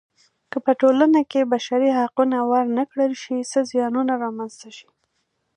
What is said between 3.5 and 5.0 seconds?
څه زیانونه رامنځته شي.